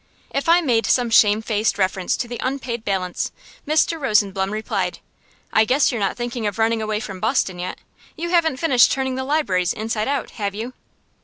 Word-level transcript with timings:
If 0.31 0.49
I 0.49 0.61
made 0.61 0.87
some 0.87 1.11
shame 1.11 1.43
faced 1.43 1.77
reference 1.77 2.17
to 2.17 2.27
the 2.27 2.39
unpaid 2.41 2.83
balance, 2.83 3.31
Mr. 3.67 4.01
Rosenblum 4.01 4.49
replied, 4.49 4.97
"I 5.53 5.63
guess 5.63 5.91
you're 5.91 6.01
not 6.01 6.17
thinking 6.17 6.47
of 6.47 6.57
running 6.57 6.81
away 6.81 6.99
from 6.99 7.19
Boston 7.19 7.59
yet. 7.59 7.77
You 8.17 8.31
haven't 8.31 8.57
finished 8.57 8.91
turning 8.91 9.13
the 9.13 9.23
libraries 9.23 9.73
inside 9.73 10.07
out, 10.07 10.31
have 10.41 10.55
you?" 10.55 10.73